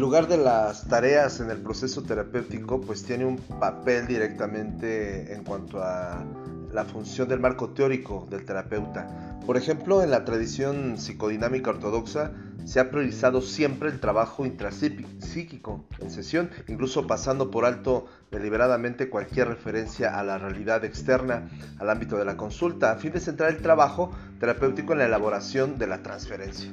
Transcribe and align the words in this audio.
El 0.00 0.04
lugar 0.04 0.28
de 0.28 0.38
las 0.38 0.88
tareas 0.88 1.40
en 1.40 1.50
el 1.50 1.58
proceso 1.58 2.02
terapéutico 2.02 2.80
pues 2.80 3.02
tiene 3.02 3.26
un 3.26 3.36
papel 3.36 4.06
directamente 4.06 5.34
en 5.34 5.44
cuanto 5.44 5.82
a 5.82 6.24
la 6.72 6.86
función 6.86 7.28
del 7.28 7.38
marco 7.38 7.68
teórico 7.68 8.26
del 8.30 8.46
terapeuta. 8.46 9.38
Por 9.44 9.58
ejemplo, 9.58 10.02
en 10.02 10.10
la 10.10 10.24
tradición 10.24 10.96
psicodinámica 10.96 11.68
ortodoxa 11.68 12.32
se 12.64 12.80
ha 12.80 12.90
priorizado 12.90 13.40
siempre 13.40 13.88
el 13.90 14.00
trabajo 14.00 14.46
intrapsíquico 14.46 15.84
en 15.98 16.10
sesión, 16.10 16.50
incluso 16.68 17.06
pasando 17.06 17.50
por 17.50 17.64
alto 17.64 18.06
deliberadamente 18.30 19.08
cualquier 19.08 19.48
referencia 19.48 20.18
a 20.18 20.22
la 20.22 20.38
realidad 20.38 20.84
externa 20.84 21.48
al 21.78 21.90
ámbito 21.90 22.16
de 22.16 22.24
la 22.24 22.36
consulta, 22.36 22.92
a 22.92 22.96
fin 22.96 23.12
de 23.12 23.20
centrar 23.20 23.50
el 23.50 23.62
trabajo 23.62 24.12
terapéutico 24.38 24.92
en 24.92 25.00
la 25.00 25.06
elaboración 25.06 25.78
de 25.78 25.86
la 25.86 26.02
transferencia. 26.02 26.70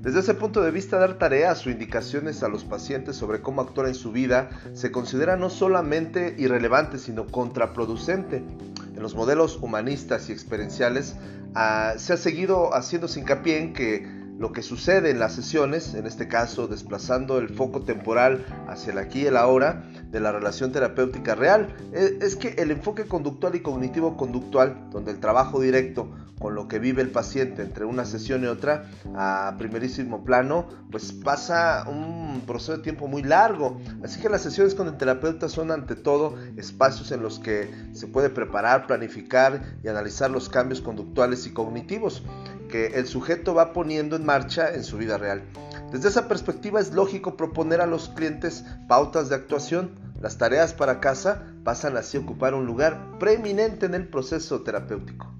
Desde 0.00 0.20
ese 0.20 0.34
punto 0.34 0.62
de 0.62 0.70
vista, 0.70 0.98
dar 0.98 1.18
tareas 1.18 1.66
o 1.66 1.70
indicaciones 1.70 2.42
a 2.42 2.48
los 2.48 2.64
pacientes 2.64 3.16
sobre 3.16 3.42
cómo 3.42 3.60
actuar 3.60 3.88
en 3.88 3.94
su 3.94 4.12
vida 4.12 4.50
se 4.72 4.90
considera 4.90 5.36
no 5.36 5.50
solamente 5.50 6.34
irrelevante, 6.38 6.98
sino 6.98 7.26
contraproducente. 7.26 8.36
En 8.36 9.02
los 9.02 9.14
modelos 9.14 9.58
humanistas 9.60 10.28
y 10.28 10.32
experienciales 10.32 11.16
ah, 11.54 11.94
se 11.96 12.12
ha 12.12 12.16
seguido 12.16 12.74
haciendo 12.74 13.08
hincapié 13.14 13.58
en 13.58 13.72
que 13.72 14.19
lo 14.40 14.52
que 14.52 14.62
sucede 14.62 15.10
en 15.10 15.18
las 15.18 15.34
sesiones, 15.34 15.92
en 15.92 16.06
este 16.06 16.26
caso 16.26 16.66
desplazando 16.66 17.38
el 17.38 17.50
foco 17.50 17.82
temporal 17.82 18.42
hacia 18.68 18.92
el 18.92 18.98
aquí 18.98 19.20
y 19.20 19.26
el 19.26 19.36
ahora 19.36 19.84
de 20.10 20.20
la 20.20 20.32
relación 20.32 20.72
terapéutica 20.72 21.34
real, 21.34 21.68
e, 21.92 22.18
es 22.20 22.36
que 22.36 22.50
el 22.58 22.70
enfoque 22.70 23.04
conductual 23.04 23.54
y 23.54 23.60
cognitivo 23.60 24.16
conductual, 24.16 24.90
donde 24.90 25.12
el 25.12 25.20
trabajo 25.20 25.60
directo 25.60 26.08
con 26.40 26.54
lo 26.54 26.68
que 26.68 26.78
vive 26.78 27.02
el 27.02 27.10
paciente 27.10 27.62
entre 27.62 27.84
una 27.84 28.06
sesión 28.06 28.42
y 28.42 28.46
otra 28.46 28.86
a 29.14 29.54
primerísimo 29.58 30.24
plano, 30.24 30.66
pues 30.90 31.12
pasa 31.12 31.84
un 31.86 32.42
proceso 32.46 32.78
de 32.78 32.82
tiempo 32.82 33.06
muy 33.08 33.22
largo. 33.22 33.78
Así 34.02 34.20
que 34.20 34.30
las 34.30 34.42
sesiones 34.42 34.74
con 34.74 34.88
el 34.88 34.96
terapeuta 34.96 35.50
son 35.50 35.70
ante 35.70 35.96
todo 35.96 36.36
espacios 36.56 37.12
en 37.12 37.22
los 37.22 37.38
que 37.38 37.70
se 37.92 38.06
puede 38.06 38.30
preparar, 38.30 38.86
planificar 38.86 39.60
y 39.84 39.88
analizar 39.88 40.30
los 40.30 40.48
cambios 40.48 40.80
conductuales 40.80 41.46
y 41.46 41.52
cognitivos 41.52 42.22
que 42.70 42.86
el 42.86 43.06
sujeto 43.06 43.52
va 43.52 43.74
poniendo 43.74 44.16
en 44.16 44.24
marcha 44.24 44.72
en 44.72 44.82
su 44.82 44.96
vida 44.96 45.18
real. 45.18 45.42
Desde 45.90 46.08
esa 46.08 46.28
perspectiva 46.28 46.80
es 46.80 46.92
lógico 46.92 47.36
proponer 47.36 47.80
a 47.80 47.86
los 47.86 48.08
clientes 48.10 48.64
pautas 48.86 49.28
de 49.28 49.34
actuación. 49.34 49.98
Las 50.20 50.38
tareas 50.38 50.72
para 50.72 51.00
casa 51.00 51.42
pasan 51.64 51.96
así 51.96 52.16
a 52.16 52.20
ocupar 52.20 52.54
un 52.54 52.64
lugar 52.64 53.18
preeminente 53.18 53.86
en 53.86 53.94
el 53.94 54.06
proceso 54.06 54.62
terapéutico. 54.62 55.34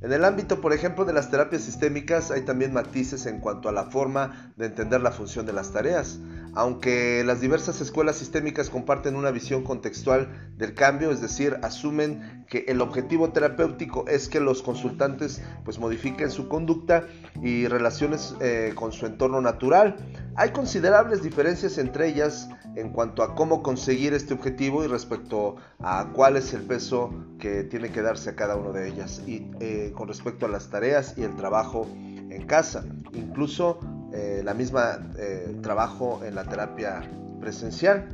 En 0.00 0.12
el 0.12 0.24
ámbito, 0.24 0.60
por 0.60 0.72
ejemplo, 0.72 1.04
de 1.04 1.12
las 1.12 1.30
terapias 1.30 1.62
sistémicas 1.62 2.32
hay 2.32 2.42
también 2.42 2.72
matices 2.72 3.26
en 3.26 3.38
cuanto 3.38 3.68
a 3.68 3.72
la 3.72 3.84
forma 3.84 4.52
de 4.56 4.66
entender 4.66 5.00
la 5.00 5.12
función 5.12 5.46
de 5.46 5.52
las 5.52 5.70
tareas. 5.70 6.18
Aunque 6.54 7.22
las 7.24 7.40
diversas 7.40 7.80
escuelas 7.80 8.16
sistémicas 8.16 8.68
comparten 8.68 9.16
una 9.16 9.30
visión 9.30 9.64
contextual 9.64 10.52
del 10.58 10.74
cambio, 10.74 11.10
es 11.10 11.22
decir, 11.22 11.58
asumen 11.62 12.44
que 12.48 12.66
el 12.68 12.82
objetivo 12.82 13.32
terapéutico 13.32 14.06
es 14.06 14.28
que 14.28 14.38
los 14.38 14.62
consultantes 14.62 15.40
pues 15.64 15.78
modifiquen 15.78 16.30
su 16.30 16.48
conducta 16.48 17.06
y 17.42 17.66
relaciones 17.68 18.34
eh, 18.40 18.72
con 18.74 18.92
su 18.92 19.06
entorno 19.06 19.40
natural. 19.40 19.96
Hay 20.36 20.50
considerables 20.50 21.22
diferencias 21.22 21.78
entre 21.78 22.08
ellas 22.08 22.50
en 22.76 22.90
cuanto 22.90 23.22
a 23.22 23.34
cómo 23.34 23.62
conseguir 23.62 24.12
este 24.12 24.34
objetivo 24.34 24.84
y 24.84 24.88
respecto 24.88 25.56
a 25.78 26.10
cuál 26.12 26.36
es 26.36 26.52
el 26.52 26.62
peso 26.62 27.14
que 27.38 27.64
tiene 27.64 27.90
que 27.90 28.02
darse 28.02 28.30
a 28.30 28.36
cada 28.36 28.56
una 28.56 28.70
de 28.70 28.88
ellas 28.88 29.22
y 29.26 29.50
eh, 29.60 29.92
con 29.94 30.08
respecto 30.08 30.46
a 30.46 30.48
las 30.50 30.68
tareas 30.68 31.14
y 31.16 31.22
el 31.22 31.34
trabajo 31.36 31.86
en 31.94 32.46
casa, 32.46 32.84
incluso 33.12 33.78
eh, 34.12 34.42
la 34.44 34.54
misma 34.54 34.98
eh, 35.18 35.56
trabajo 35.62 36.22
en 36.24 36.34
la 36.34 36.44
terapia 36.44 37.02
presencial. 37.40 38.08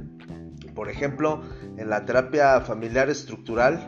Por 0.75 0.89
ejemplo, 0.89 1.43
en 1.77 1.91
la 1.91 2.05
terapia 2.05 2.61
familiar 2.61 3.11
estructural 3.11 3.81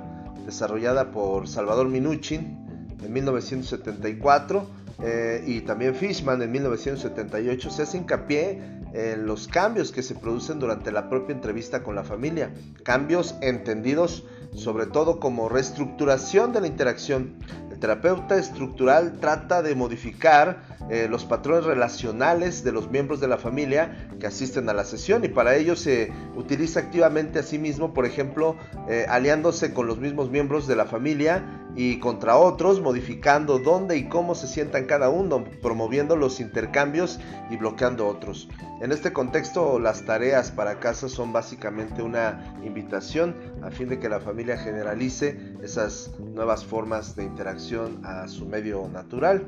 desarrollada 0.44 1.12
por 1.12 1.46
Salvador 1.48 1.88
Minuchin 1.88 2.58
en 3.02 3.12
1974, 3.12 4.66
eh, 5.02 5.42
y 5.46 5.60
también 5.62 5.94
Fishman 5.94 6.42
en 6.42 6.52
1978 6.52 7.70
se 7.70 7.82
hace 7.82 7.96
hincapié 7.96 8.60
en 8.92 9.24
los 9.24 9.48
cambios 9.48 9.92
que 9.92 10.02
se 10.02 10.14
producen 10.14 10.58
durante 10.58 10.92
la 10.92 11.08
propia 11.08 11.34
entrevista 11.34 11.82
con 11.82 11.94
la 11.94 12.04
familia, 12.04 12.52
cambios 12.82 13.36
entendidos 13.40 14.24
sobre 14.54 14.86
todo 14.86 15.20
como 15.20 15.48
reestructuración 15.48 16.52
de 16.52 16.60
la 16.60 16.66
interacción. 16.66 17.36
El 17.80 17.86
terapeuta 17.88 18.36
estructural 18.36 19.20
trata 19.20 19.62
de 19.62 19.74
modificar 19.74 20.60
eh, 20.90 21.06
los 21.08 21.24
patrones 21.24 21.64
relacionales 21.64 22.62
de 22.62 22.72
los 22.72 22.90
miembros 22.90 23.20
de 23.20 23.28
la 23.28 23.38
familia 23.38 24.06
que 24.20 24.26
asisten 24.26 24.68
a 24.68 24.74
la 24.74 24.84
sesión 24.84 25.24
y 25.24 25.28
para 25.28 25.56
ello 25.56 25.74
se 25.76 26.12
utiliza 26.36 26.80
activamente 26.80 27.38
a 27.38 27.42
sí 27.42 27.58
mismo, 27.58 27.94
por 27.94 28.04
ejemplo, 28.04 28.56
eh, 28.86 29.06
aliándose 29.08 29.72
con 29.72 29.86
los 29.86 29.96
mismos 29.96 30.28
miembros 30.28 30.66
de 30.66 30.76
la 30.76 30.84
familia 30.84 31.42
y 31.76 31.98
contra 31.98 32.36
otros, 32.36 32.80
modificando 32.80 33.58
dónde 33.58 33.96
y 33.96 34.08
cómo 34.08 34.34
se 34.34 34.46
sientan 34.46 34.86
cada 34.86 35.08
uno, 35.08 35.44
promoviendo 35.62 36.16
los 36.16 36.40
intercambios 36.40 37.20
y 37.50 37.56
bloqueando 37.56 38.06
otros. 38.06 38.48
En 38.80 38.92
este 38.92 39.12
contexto, 39.12 39.78
las 39.78 40.04
tareas 40.04 40.50
para 40.50 40.80
casa 40.80 41.08
son 41.08 41.32
básicamente 41.32 42.02
una 42.02 42.54
invitación 42.64 43.34
a 43.62 43.70
fin 43.70 43.88
de 43.88 43.98
que 43.98 44.08
la 44.08 44.20
familia 44.20 44.56
generalice 44.56 45.54
esas 45.62 46.12
nuevas 46.18 46.64
formas 46.64 47.14
de 47.16 47.24
interacción 47.24 48.04
a 48.04 48.26
su 48.28 48.46
medio 48.46 48.88
natural. 48.88 49.46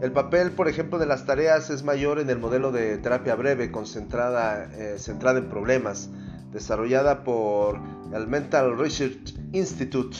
El 0.00 0.12
papel, 0.12 0.52
por 0.52 0.68
ejemplo, 0.68 0.98
de 0.98 1.06
las 1.06 1.26
tareas 1.26 1.70
es 1.70 1.82
mayor 1.82 2.18
en 2.18 2.30
el 2.30 2.38
modelo 2.38 2.72
de 2.72 2.98
terapia 2.98 3.34
breve, 3.34 3.70
concentrada, 3.70 4.64
eh, 4.74 4.98
centrada 4.98 5.38
en 5.38 5.48
problemas, 5.48 6.10
desarrollada 6.52 7.24
por 7.24 7.80
el 8.12 8.26
Mental 8.26 8.76
Research 8.78 9.34
Institute 9.52 10.16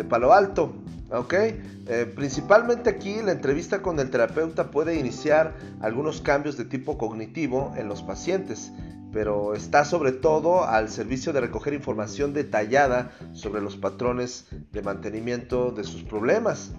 de 0.00 0.04
Palo 0.04 0.32
Alto. 0.32 0.72
¿ok? 1.10 1.34
Eh, 1.34 2.10
principalmente 2.16 2.88
aquí 2.88 3.20
la 3.22 3.32
entrevista 3.32 3.82
con 3.82 3.98
el 4.00 4.08
terapeuta 4.08 4.70
puede 4.70 4.98
iniciar 4.98 5.54
algunos 5.82 6.22
cambios 6.22 6.56
de 6.56 6.64
tipo 6.64 6.96
cognitivo 6.96 7.74
en 7.76 7.86
los 7.86 8.02
pacientes, 8.02 8.72
pero 9.12 9.54
está 9.54 9.84
sobre 9.84 10.12
todo 10.12 10.64
al 10.64 10.88
servicio 10.88 11.34
de 11.34 11.42
recoger 11.42 11.74
información 11.74 12.32
detallada 12.32 13.10
sobre 13.34 13.60
los 13.60 13.76
patrones 13.76 14.46
de 14.72 14.80
mantenimiento 14.80 15.70
de 15.70 15.84
sus 15.84 16.02
problemas. 16.02 16.72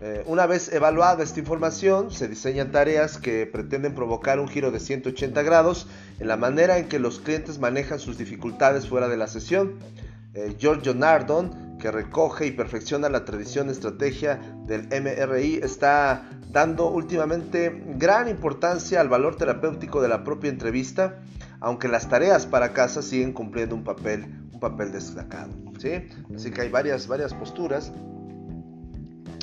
Eh, 0.00 0.22
una 0.26 0.46
vez 0.46 0.72
evaluada 0.72 1.24
esta 1.24 1.40
información, 1.40 2.12
se 2.12 2.28
diseñan 2.28 2.70
tareas 2.70 3.18
que 3.18 3.44
pretenden 3.46 3.96
provocar 3.96 4.38
un 4.38 4.46
giro 4.46 4.70
de 4.70 4.78
180 4.78 5.42
grados 5.42 5.88
en 6.20 6.28
la 6.28 6.36
manera 6.36 6.78
en 6.78 6.86
que 6.86 7.00
los 7.00 7.18
clientes 7.18 7.58
manejan 7.58 7.98
sus 7.98 8.18
dificultades 8.18 8.86
fuera 8.86 9.08
de 9.08 9.16
la 9.16 9.26
sesión. 9.26 9.80
Eh, 10.34 10.54
Giorgio 10.56 10.94
que 11.78 11.90
recoge 11.90 12.46
y 12.46 12.50
perfecciona 12.50 13.08
la 13.08 13.24
tradición 13.24 13.70
estrategia 13.70 14.40
del 14.66 14.88
MRI, 14.88 15.60
está 15.62 16.28
dando 16.50 16.90
últimamente 16.90 17.82
gran 17.96 18.28
importancia 18.28 19.00
al 19.00 19.08
valor 19.08 19.36
terapéutico 19.36 20.02
de 20.02 20.08
la 20.08 20.24
propia 20.24 20.50
entrevista, 20.50 21.20
aunque 21.60 21.88
las 21.88 22.08
tareas 22.08 22.46
para 22.46 22.72
casa 22.72 23.02
siguen 23.02 23.32
cumpliendo 23.32 23.74
un 23.74 23.84
papel, 23.84 24.24
un 24.52 24.60
papel 24.60 24.92
destacado. 24.92 25.52
¿sí? 25.78 26.08
Así 26.34 26.50
que 26.50 26.62
hay 26.62 26.68
varias, 26.68 27.06
varias 27.06 27.34
posturas 27.34 27.92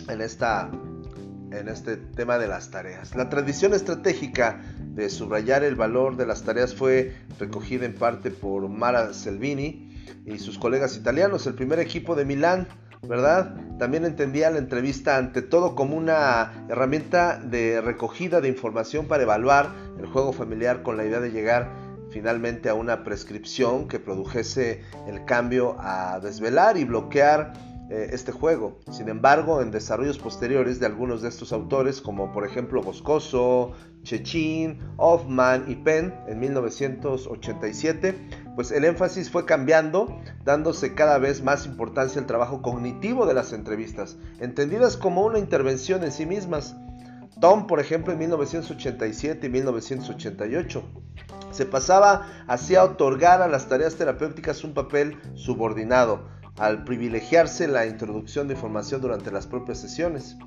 en, 0.10 0.22
esta, 0.22 0.70
en 1.52 1.68
este 1.68 1.98
tema 1.98 2.38
de 2.38 2.48
las 2.48 2.72
tareas. 2.72 3.16
La 3.16 3.30
tradición 3.30 3.74
estratégica 3.74 4.62
de 4.80 5.10
subrayar 5.10 5.64
el 5.64 5.76
valor 5.76 6.16
de 6.16 6.26
las 6.26 6.44
tareas 6.44 6.74
fue 6.74 7.16
recogida 7.40 7.86
en 7.86 7.94
parte 7.94 8.32
por 8.32 8.68
Mara 8.70 9.14
Selvini 9.14 9.85
y 10.26 10.40
sus 10.40 10.58
colegas 10.58 10.96
italianos, 10.96 11.48
el 11.48 11.54
primer 11.56 11.80
equipo 11.80 12.16
de 12.16 12.26
Milán, 12.26 12.68
¿verdad? 13.08 13.56
También 13.78 14.06
entendía 14.06 14.50
la 14.50 14.58
entrevista 14.58 15.18
ante 15.18 15.42
todo 15.42 15.76
como 15.76 15.96
una 15.96 16.66
herramienta 16.70 17.40
de 17.40 17.82
recogida 17.82 18.42
de 18.42 18.48
información 18.48 19.08
para 19.08 19.24
evaluar 19.24 19.70
el 20.00 20.06
juego 20.08 20.34
familiar 20.34 20.84
con 20.84 20.98
la 20.98 21.06
idea 21.06 21.20
de 21.20 21.32
llegar 21.32 21.72
finalmente 22.10 22.70
a 22.70 22.74
una 22.74 23.04
prescripción 23.04 23.88
que 23.88 24.00
produjese 24.00 24.84
el 25.08 25.26
cambio 25.26 25.76
a 25.80 26.20
desvelar 26.22 26.78
y 26.78 26.86
bloquear 26.86 27.54
eh, 27.90 28.10
este 28.14 28.32
juego. 28.32 28.80
Sin 28.90 29.10
embargo, 29.10 29.62
en 29.62 29.70
desarrollos 29.70 30.18
posteriores 30.18 30.80
de 30.80 30.86
algunos 30.86 31.22
de 31.22 31.30
estos 31.30 31.54
autores, 31.54 32.02
como 32.02 32.32
por 32.32 32.46
ejemplo 32.46 32.82
Boscoso, 32.82 33.74
Chechin, 34.02 34.80
Hoffman 34.98 35.66
y 35.68 35.76
Penn 35.76 36.14
en 36.28 36.40
1987, 36.40 38.16
pues 38.56 38.72
el 38.72 38.86
énfasis 38.86 39.30
fue 39.30 39.46
cambiando, 39.46 40.20
dándose 40.44 40.96
cada 40.96 41.18
vez 41.18 41.44
más 41.44 41.66
importancia 41.66 42.20
al 42.20 42.28
trabajo 42.28 42.62
cognitivo 42.62 43.26
de 43.26 43.34
las 43.34 43.54
entrevistas, 43.54 44.18
entendidas 44.40 44.98
como 44.98 45.26
una 45.26 45.40
intervención 45.40 46.04
en 46.04 46.12
sí 46.12 46.26
mismas. 46.26 46.76
Tom, 47.42 47.68
por 47.68 47.82
ejemplo, 47.82 48.14
en 48.14 48.20
1987 48.20 49.48
y 49.48 49.50
1988, 49.50 50.84
se 51.52 51.66
pasaba 51.66 52.28
así 52.48 52.76
a 52.76 52.84
otorgar 52.84 53.42
a 53.42 53.48
las 53.48 53.68
tareas 53.68 53.96
terapéuticas 53.96 54.64
un 54.64 54.74
papel 54.74 55.18
subordinado, 55.36 56.30
al 56.58 56.86
privilegiarse 56.86 57.68
la 57.68 57.86
introducción 57.86 58.48
de 58.48 58.54
información 58.54 59.02
durante 59.02 59.32
las 59.32 59.48
propias 59.48 59.80
sesiones. 59.80 60.38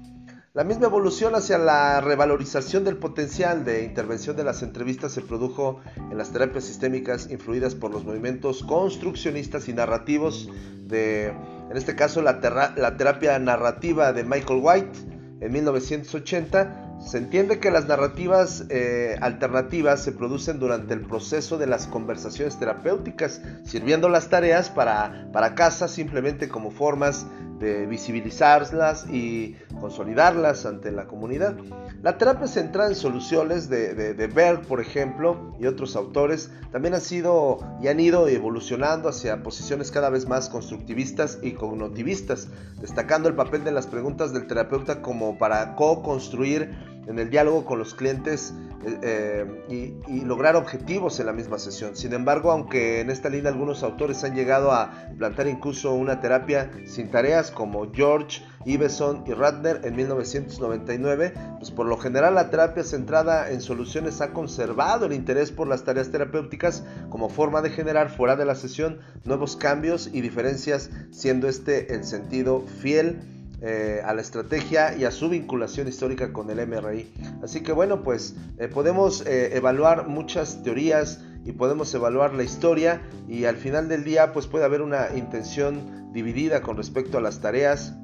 La 0.55 0.65
misma 0.65 0.87
evolución 0.87 1.35
hacia 1.35 1.59
la 1.59 2.01
revalorización 2.01 2.83
del 2.83 2.97
potencial 2.97 3.67
de 3.67 3.85
intervención 3.85 4.35
de 4.35 4.45
las 4.45 4.63
entrevistas 4.63 5.13
se 5.13 5.21
produjo 5.21 5.81
en 6.11 6.17
las 6.17 6.31
terapias 6.33 6.65
sistémicas 6.65 7.31
influidas 7.31 7.75
por 7.75 7.91
los 7.91 8.03
movimientos 8.05 8.63
construccionistas 8.63 9.69
y 9.69 9.75
narrativos 9.75 10.49
de, 10.87 11.27
en 11.27 11.77
este 11.77 11.95
caso, 11.95 12.23
la, 12.23 12.41
terapia 12.41 13.39
narrativa 13.39 14.15
de 14.15 14.25
Michael 14.25 14.61
White 14.63 14.99
en 15.43 15.53
1980 15.53 16.97
se 16.99 17.19
entiende 17.19 17.61
que 17.61 17.71
las 17.71 17.87
narrativas 17.87 18.65
eh, 18.71 19.17
alternativas 19.21 20.03
se 20.03 20.13
producen 20.13 20.59
durante 20.59 20.95
el 20.95 21.03
proceso 21.03 21.59
de 21.59 21.67
las 21.67 21.87
conversaciones 21.87 22.59
terapéuticas, 22.59 23.43
sirviendo 23.65 24.09
las 24.09 24.31
tareas 24.31 24.71
para, 24.71 25.29
para 25.31 25.55
casa 25.55 25.89
simplemente 25.89 26.49
como 26.49 26.71
formas 26.71 27.27
de 27.61 27.87
visibilizarlas 27.87 29.07
y 29.09 29.57
consolidarlas 29.79 30.67
ante 30.67 30.93
la 30.93 31.07
comunidad. 31.07 31.57
La 32.03 32.19
terapia 32.19 32.47
centrada 32.47 32.89
en 32.89 32.95
soluciones 32.95 33.69
de, 33.69 33.95
de, 33.95 34.27
Berg, 34.27 34.63
por 34.67 34.81
ejemplo, 34.81 35.55
y 35.59 35.67
otros 35.67 35.97
autores, 35.97 36.51
también 36.71 36.95
han 36.95 37.01
sido 37.01 37.59
y 37.81 37.89
han 37.89 38.01
ido 38.01 38.29
evolucionando 38.29 39.09
hacia 39.09 39.43
posiciones 39.43 39.91
cada 39.91 40.11
vez 40.11 40.27
más 40.27 40.49
constructivistas 40.49 41.39
y 41.43 41.53
cognitivistas, 41.53 42.49
destacando 42.81 43.29
el 43.29 43.35
papel 43.35 43.65
de 43.65 43.73
las 43.73 43.87
preguntas 43.87 44.33
del 44.33 44.47
terapeuta 44.47 45.03
como 45.03 45.39
para 45.39 45.75
co-construir 45.75 46.98
en 47.09 47.19
el 47.19 47.31
diálogo 47.31 47.65
con 47.65 47.79
los 47.79 47.95
clientes 47.95 48.55
eh, 48.85 49.57
eh, 49.69 49.95
y, 50.07 50.21
lograr 50.21 50.55
objetivos 50.57 51.19
en 51.19 51.27
la 51.27 51.33
misma 51.33 51.59
sesión. 51.59 51.97
Sin 51.97 52.13
embargo, 52.13 52.53
aunque 52.53 53.01
en 53.01 53.11
esta 53.11 53.29
línea 53.29 53.51
algunos 53.51 53.83
autores 53.83 54.23
han 54.25 54.35
llegado 54.35 54.73
a 54.73 55.09
plantar 55.17 55.49
incluso 55.49 55.95
una 55.95 56.21
terapia 56.21 56.71
sin 56.87 57.11
tareas 57.11 57.51
como 57.51 57.91
George 57.93 58.43
Iveson 58.67 59.25
y 59.27 59.33
Ratner 59.33 59.81
en 59.85 59.97
1999, 59.97 61.33
pues 61.59 61.71
por 61.71 61.87
lo 61.87 61.97
general 61.97 62.35
la 62.35 62.51
terapia 62.51 62.85
centrada 62.85 63.51
en 63.51 63.63
soluciones 63.63 64.21
ha 64.21 64.33
conservado 64.33 65.07
el 65.07 65.13
interés 65.13 65.51
por 65.51 65.67
las 65.67 65.85
tareas 65.85 66.11
terapéuticas 66.11 66.85
como 67.09 67.31
forma 67.31 67.63
de 67.63 67.71
generar 67.71 68.11
fuera 68.11 68.37
de 68.37 68.45
la 68.45 68.55
sesión 68.55 69.01
nuevos 69.25 69.57
cambios 69.57 70.11
y 70.13 70.21
diferencias, 70.21 70.91
siendo 71.11 71.49
este 71.49 71.95
el 71.95 72.05
sentido 72.05 72.61
fiel 72.81 73.38
eh, 73.61 74.01
a 74.05 74.15
la 74.15 74.21
estrategia 74.21 74.97
y 74.97 75.05
a 75.05 75.11
su 75.11 75.29
vinculación 75.29 75.89
histórica 75.89 76.33
con 76.33 76.49
el 76.51 76.65
MRI. 76.65 77.13
Así 77.43 77.61
que 77.63 77.73
bueno, 77.73 78.03
pues 78.03 78.37
eh, 78.59 78.69
podemos 78.69 79.27
eh, 79.27 79.57
evaluar 79.57 80.07
muchas 80.07 80.63
teorías 80.63 81.25
y 81.45 81.53
podemos 81.53 81.93
evaluar 81.93 82.35
la 82.35 82.45
historia 82.45 83.03
y 83.27 83.47
al 83.47 83.57
final 83.57 83.89
del 83.89 84.05
día 84.05 84.33
pues 84.33 84.47
puede 84.47 84.65
haber 84.65 84.81
una 84.81 85.09
intención 85.17 86.13
dividida 86.13 86.63
con 86.63 86.77
respecto 86.77 87.19
a 87.19 87.21
las 87.21 87.41
tareas 87.41 87.95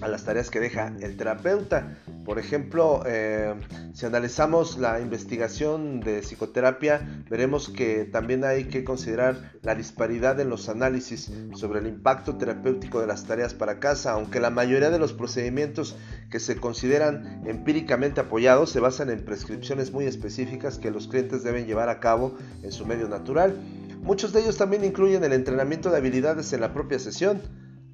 a 0.00 0.08
las 0.08 0.24
tareas 0.24 0.50
que 0.50 0.60
deja 0.60 0.92
el 1.00 1.16
terapeuta. 1.16 1.96
Por 2.24 2.38
ejemplo, 2.38 3.02
eh, 3.06 3.54
si 3.92 4.06
analizamos 4.06 4.78
la 4.78 5.00
investigación 5.00 6.00
de 6.00 6.20
psicoterapia, 6.20 7.24
veremos 7.28 7.68
que 7.68 8.04
también 8.04 8.44
hay 8.44 8.64
que 8.64 8.82
considerar 8.82 9.52
la 9.62 9.74
disparidad 9.74 10.40
en 10.40 10.48
los 10.48 10.70
análisis 10.70 11.30
sobre 11.52 11.80
el 11.80 11.86
impacto 11.86 12.36
terapéutico 12.36 13.00
de 13.00 13.06
las 13.06 13.24
tareas 13.24 13.52
para 13.52 13.78
casa, 13.78 14.12
aunque 14.12 14.40
la 14.40 14.48
mayoría 14.48 14.88
de 14.88 14.98
los 14.98 15.12
procedimientos 15.12 15.96
que 16.30 16.40
se 16.40 16.56
consideran 16.56 17.42
empíricamente 17.46 18.22
apoyados 18.22 18.70
se 18.70 18.80
basan 18.80 19.10
en 19.10 19.24
prescripciones 19.24 19.92
muy 19.92 20.06
específicas 20.06 20.78
que 20.78 20.90
los 20.90 21.08
clientes 21.08 21.44
deben 21.44 21.66
llevar 21.66 21.90
a 21.90 22.00
cabo 22.00 22.36
en 22.62 22.72
su 22.72 22.86
medio 22.86 23.06
natural. 23.06 23.54
Muchos 24.00 24.32
de 24.32 24.40
ellos 24.40 24.56
también 24.56 24.84
incluyen 24.84 25.24
el 25.24 25.32
entrenamiento 25.34 25.90
de 25.90 25.98
habilidades 25.98 26.52
en 26.54 26.62
la 26.62 26.72
propia 26.72 26.98
sesión. 26.98 27.42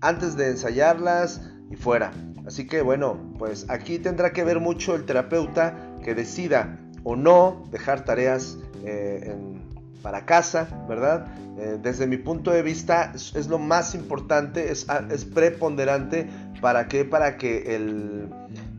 Antes 0.00 0.36
de 0.36 0.48
ensayarlas, 0.48 1.40
y 1.70 1.76
fuera. 1.76 2.12
Así 2.46 2.66
que 2.66 2.82
bueno, 2.82 3.18
pues 3.38 3.66
aquí 3.68 3.98
tendrá 3.98 4.32
que 4.32 4.44
ver 4.44 4.60
mucho 4.60 4.94
el 4.94 5.04
terapeuta 5.04 5.74
que 6.02 6.14
decida 6.14 6.78
o 7.04 7.16
no 7.16 7.64
dejar 7.70 8.04
tareas 8.04 8.58
eh, 8.84 9.34
para 10.02 10.24
casa, 10.24 10.68
¿verdad? 10.88 11.26
Eh, 11.58 11.78
desde 11.82 12.06
mi 12.06 12.16
punto 12.16 12.50
de 12.50 12.62
vista 12.62 13.12
es, 13.14 13.48
lo 13.48 13.58
más 13.58 13.94
importante, 13.94 14.72
es, 14.72 14.88
ah, 14.88 15.06
preponderante 15.34 16.28
para 16.60 16.88
que, 16.88 17.04
para 17.04 17.36
que 17.36 17.76
el, 17.76 18.28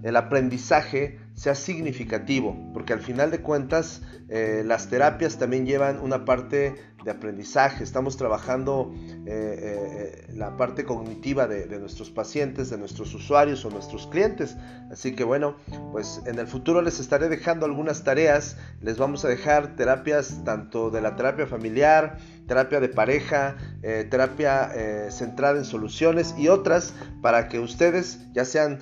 el 0.04 0.16
aprendizaje 0.16 1.20
sea 1.34 1.56
significativo, 1.56 2.56
porque 2.74 2.94
al 2.94 3.00
final 3.00 3.32
de 3.32 3.42
cuentas 3.42 4.02
eh, 4.30 4.64
las 4.66 4.88
terapias 4.90 5.38
también 5.38 5.66
llevan 5.66 6.00
una 6.00 6.26
parte 6.26 6.76
de 7.04 7.12
aprendizaje, 7.12 7.84
estamos 7.84 8.18
trabajando 8.18 8.94
eh, 9.26 10.26
eh, 10.28 10.34
la 10.34 10.58
parte 10.58 10.86
cognitiva 10.86 11.48
de, 11.48 11.80
nuestros 11.80 12.10
pacientes, 12.10 12.70
de 12.70 12.78
nuestros 12.78 13.14
usuarios 13.14 13.66
o 13.66 13.70
nuestros 13.70 14.08
clientes, 14.08 14.56
así 14.92 15.16
que 15.16 15.24
bueno, 15.24 15.56
pues 15.92 16.22
en 16.26 16.40
el 16.40 16.48
futuro 16.48 16.82
les 16.82 17.00
estaré 17.00 17.30
dejando 17.30 17.66
algunas 17.66 18.04
tareas, 18.04 18.58
les 18.82 18.98
vamos 18.98 19.26
a 19.26 19.28
dejar 19.28 19.76
terapias 19.76 20.44
tanto 20.44 20.90
de 20.90 21.02
la 21.02 21.16
terapia 21.16 21.48
familiar, 21.48 22.18
terapia 22.48 22.80
de 22.80 22.90
pareja, 22.90 23.56
terapia 23.82 24.72
centrada 25.10 25.58
en 25.58 25.66
soluciones 25.66 26.36
y 26.38 26.50
otras 26.50 26.94
para 27.22 27.48
que 27.48 27.60
ustedes 27.60 28.20
ya 28.34 28.46
sean 28.46 28.82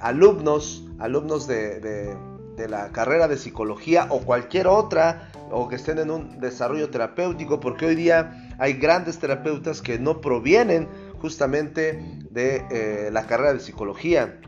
alumnos, 0.00 0.88
alumnos 0.98 1.46
de, 1.46 2.16
la 2.68 2.90
carrera 2.92 3.28
de 3.28 3.36
psicología 3.36 4.06
o 4.10 4.20
cualquier 4.20 4.66
otra, 4.66 5.30
o 5.50 5.68
que 5.68 5.76
estén 5.76 5.98
en 5.98 6.10
un 6.10 6.40
desarrollo 6.40 6.90
terapéutico, 6.90 7.60
porque 7.60 7.86
hoy 7.86 7.94
día 7.94 8.54
hay 8.58 8.74
grandes 8.74 9.18
terapeutas 9.18 9.82
que 9.82 9.98
no 9.98 10.20
provienen 10.20 10.88
justamente 11.20 12.00
de 12.30 12.64
eh, 12.70 13.10
la 13.12 13.26
carrera 13.26 13.52
de 13.52 13.60
psicología. 13.60 14.40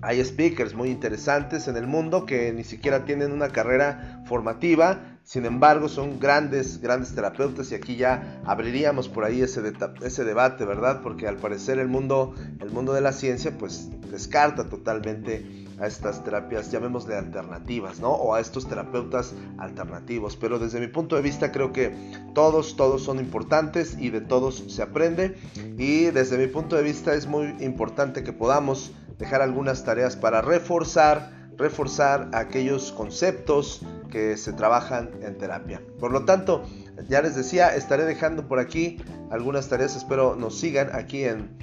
Hay 0.00 0.24
speakers 0.24 0.74
muy 0.74 0.90
interesantes 0.90 1.68
en 1.68 1.76
el 1.76 1.86
mundo 1.86 2.26
que 2.26 2.52
ni 2.52 2.64
siquiera 2.64 3.04
tienen 3.04 3.32
una 3.32 3.50
carrera 3.50 4.22
formativa, 4.26 5.12
sin 5.24 5.46
embargo, 5.46 5.88
son 5.88 6.18
grandes, 6.18 6.80
grandes 6.80 7.14
terapeutas 7.14 7.70
y 7.70 7.76
aquí 7.76 7.96
ya 7.96 8.42
abriríamos 8.44 9.08
por 9.08 9.24
ahí 9.24 9.40
ese, 9.40 9.62
ese 10.02 10.24
debate, 10.24 10.64
¿verdad? 10.64 11.00
Porque 11.00 11.28
al 11.28 11.36
parecer 11.36 11.78
el 11.78 11.86
mundo, 11.86 12.34
el 12.60 12.70
mundo 12.70 12.92
de 12.92 13.02
la 13.02 13.12
ciencia 13.12 13.56
pues 13.56 13.88
descarta 14.10 14.68
totalmente 14.68 15.66
a 15.78 15.86
estas 15.86 16.22
terapias, 16.24 16.70
llamémosle 16.70 17.16
alternativas, 17.16 18.00
¿no? 18.00 18.10
O 18.10 18.34
a 18.34 18.40
estos 18.40 18.68
terapeutas 18.68 19.34
alternativos. 19.58 20.36
Pero 20.36 20.58
desde 20.58 20.80
mi 20.80 20.88
punto 20.88 21.16
de 21.16 21.22
vista 21.22 21.52
creo 21.52 21.72
que 21.72 21.94
todos, 22.34 22.76
todos 22.76 23.02
son 23.02 23.18
importantes 23.18 23.96
y 23.98 24.10
de 24.10 24.20
todos 24.20 24.64
se 24.68 24.82
aprende. 24.82 25.36
Y 25.78 26.04
desde 26.06 26.38
mi 26.38 26.46
punto 26.46 26.76
de 26.76 26.82
vista 26.82 27.14
es 27.14 27.26
muy 27.26 27.54
importante 27.60 28.22
que 28.22 28.32
podamos 28.32 28.92
dejar 29.18 29.42
algunas 29.42 29.84
tareas 29.84 30.16
para 30.16 30.42
reforzar 30.42 31.42
reforzar 31.56 32.30
aquellos 32.32 32.92
conceptos 32.92 33.80
que 34.10 34.36
se 34.36 34.52
trabajan 34.52 35.10
en 35.22 35.38
terapia. 35.38 35.82
Por 35.98 36.10
lo 36.10 36.24
tanto, 36.24 36.64
ya 37.08 37.22
les 37.22 37.36
decía, 37.36 37.74
estaré 37.74 38.04
dejando 38.04 38.48
por 38.48 38.58
aquí 38.58 38.98
algunas 39.30 39.68
tareas, 39.68 39.96
espero 39.96 40.36
nos 40.36 40.58
sigan 40.58 40.90
aquí 40.92 41.24
en, 41.24 41.56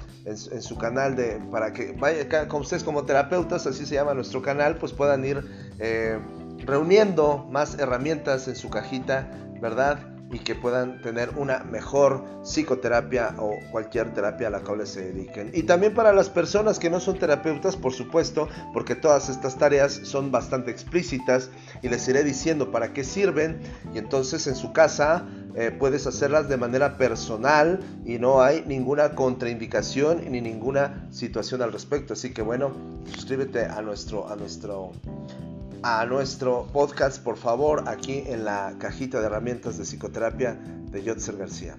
su 0.60 0.76
canal 0.76 1.16
de 1.16 1.40
para 1.50 1.72
que 1.72 1.92
vaya 1.92 2.48
como 2.48 2.62
ustedes 2.62 2.84
como 2.84 3.04
terapeutas, 3.04 3.66
así 3.66 3.86
se 3.86 3.94
llama 3.94 4.14
nuestro 4.14 4.42
canal, 4.42 4.76
pues 4.76 4.92
puedan 4.92 5.24
ir 5.24 5.42
eh, 5.78 6.18
reuniendo 6.66 7.46
más 7.50 7.78
herramientas 7.78 8.48
en 8.48 8.56
su 8.56 8.70
cajita, 8.70 9.30
¿verdad? 9.60 10.09
Y 10.32 10.38
que 10.38 10.54
puedan 10.54 11.00
tener 11.00 11.30
una 11.36 11.60
mejor 11.64 12.24
psicoterapia 12.42 13.34
o 13.38 13.58
cualquier 13.70 14.14
terapia 14.14 14.48
a 14.48 14.50
la 14.50 14.60
cual 14.60 14.86
se 14.86 15.12
dediquen. 15.12 15.50
Y 15.54 15.64
también 15.64 15.94
para 15.94 16.12
las 16.12 16.28
personas 16.28 16.78
que 16.78 16.90
no 16.90 17.00
son 17.00 17.18
terapeutas, 17.18 17.76
por 17.76 17.92
supuesto, 17.92 18.48
porque 18.72 18.94
todas 18.94 19.28
estas 19.28 19.58
tareas 19.58 19.92
son 20.04 20.30
bastante 20.30 20.70
explícitas 20.70 21.50
y 21.82 21.88
les 21.88 22.06
iré 22.08 22.22
diciendo 22.22 22.70
para 22.70 22.92
qué 22.92 23.04
sirven 23.04 23.60
y 23.94 23.98
entonces 23.98 24.46
en 24.46 24.54
su 24.54 24.72
casa 24.72 25.26
eh, 25.54 25.74
puedes 25.76 26.06
hacerlas 26.06 26.48
de 26.48 26.56
manera 26.56 26.96
personal 26.96 27.80
y 28.04 28.18
no 28.18 28.40
hay 28.40 28.64
ninguna 28.66 29.14
contraindicación 29.14 30.30
ni 30.30 30.40
ninguna 30.40 31.08
situación 31.10 31.62
al 31.62 31.72
respecto. 31.72 32.12
Así 32.12 32.32
que 32.32 32.42
bueno, 32.42 32.72
suscríbete 33.12 33.64
a 33.64 33.82
nuestro, 33.82 34.28
a 34.28 34.36
nuestro 34.36 34.92
a 35.82 36.04
nuestro 36.04 36.66
podcast, 36.72 37.22
por 37.22 37.36
favor, 37.36 37.88
aquí 37.88 38.22
en 38.26 38.44
la 38.44 38.74
cajita 38.78 39.20
de 39.20 39.26
herramientas 39.26 39.78
de 39.78 39.84
psicoterapia 39.84 40.54
de 40.54 41.02
Yotzer 41.02 41.36
García. 41.36 41.76